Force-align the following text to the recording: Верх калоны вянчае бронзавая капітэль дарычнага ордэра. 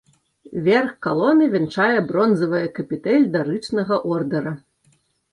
Верх 0.67 0.93
калоны 1.05 1.49
вянчае 1.55 1.99
бронзавая 2.11 2.61
капітэль 2.77 3.27
дарычнага 3.35 3.99
ордэра. 4.15 4.55